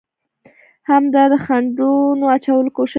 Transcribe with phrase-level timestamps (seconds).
[0.89, 1.15] هم د
[1.45, 2.87] خنډانو اچولو کوشش کوو،